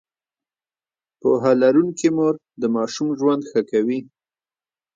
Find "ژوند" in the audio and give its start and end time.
3.19-3.41